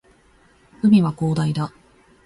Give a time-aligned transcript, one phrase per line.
[0.81, 1.71] 海は広大だ